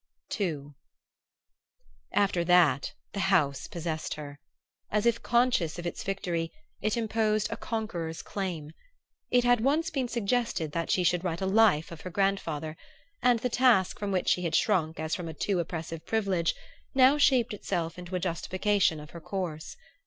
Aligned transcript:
II 0.39 0.71
After 2.11 2.43
that 2.43 2.95
the 3.13 3.19
House 3.19 3.67
possessed 3.67 4.15
her. 4.15 4.39
As 4.89 5.05
if 5.05 5.21
conscious 5.21 5.77
of 5.77 5.85
its 5.85 6.01
victory, 6.01 6.51
it 6.81 6.97
imposed 6.97 7.51
a 7.51 7.55
conqueror's 7.55 8.23
claims. 8.23 8.73
It 9.29 9.43
had 9.43 9.59
once 9.61 9.91
been 9.91 10.07
suggested 10.07 10.71
that 10.71 10.89
she 10.89 11.03
should 11.03 11.23
write 11.23 11.39
a 11.41 11.45
life 11.45 11.91
of 11.91 12.01
her 12.01 12.09
grandfather, 12.09 12.77
and 13.21 13.37
the 13.41 13.49
task 13.49 13.99
from 13.99 14.11
which 14.11 14.29
she 14.29 14.41
had 14.41 14.55
shrunk 14.55 14.99
as 14.99 15.13
from 15.13 15.27
a 15.27 15.35
too 15.35 15.59
oppressive 15.59 16.03
privilege 16.07 16.55
now 16.95 17.19
shaped 17.19 17.53
itself 17.53 17.99
into 17.99 18.15
a 18.15 18.19
justification 18.19 18.99
of 18.99 19.11
her 19.11 19.21
course. 19.21 19.77